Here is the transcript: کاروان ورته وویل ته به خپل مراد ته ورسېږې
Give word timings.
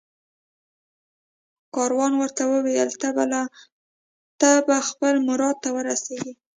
کاروان 1.75 2.13
ورته 2.21 2.41
وویل 2.51 2.89
ته 4.41 4.49
به 4.67 4.77
خپل 4.89 5.13
مراد 5.27 5.55
ته 5.63 5.69
ورسېږې 5.75 6.33